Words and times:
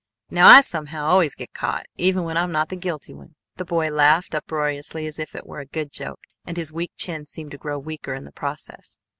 Now 0.31 0.47
I, 0.47 0.61
somehow, 0.61 1.05
always 1.05 1.35
get 1.35 1.53
caught, 1.53 1.85
even 1.95 2.23
when 2.23 2.35
I'm 2.35 2.51
not 2.51 2.69
the 2.69 2.75
guilty 2.75 3.13
one." 3.13 3.35
The 3.57 3.65
boy 3.65 3.91
laughed 3.91 4.33
unroariously 4.33 5.05
as 5.05 5.19
if 5.19 5.35
it 5.35 5.45
were 5.45 5.59
a 5.59 5.65
good 5.67 5.91
joke, 5.91 6.21
and 6.43 6.57
his 6.57 6.73
weak 6.73 6.93
chin 6.97 7.27
seemed 7.27 7.51
to 7.51 7.59
grow 7.59 7.77
weaker 7.77 8.15
in 8.15 8.23
the 8.25 8.31
process. 8.31 8.97